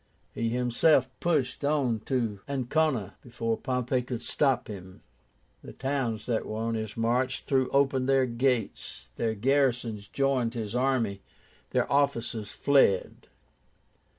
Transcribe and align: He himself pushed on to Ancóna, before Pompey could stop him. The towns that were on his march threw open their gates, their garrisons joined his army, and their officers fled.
He 0.33 0.49
himself 0.49 1.11
pushed 1.19 1.63
on 1.63 1.99
to 2.07 2.39
Ancóna, 2.49 3.13
before 3.21 3.55
Pompey 3.55 4.01
could 4.01 4.23
stop 4.23 4.67
him. 4.67 5.03
The 5.61 5.73
towns 5.73 6.25
that 6.25 6.47
were 6.47 6.57
on 6.57 6.73
his 6.73 6.97
march 6.97 7.43
threw 7.43 7.69
open 7.69 8.07
their 8.07 8.25
gates, 8.25 9.09
their 9.17 9.35
garrisons 9.35 10.07
joined 10.07 10.55
his 10.55 10.75
army, 10.75 11.17
and 11.21 11.69
their 11.69 11.91
officers 11.93 12.49
fled. 12.49 13.27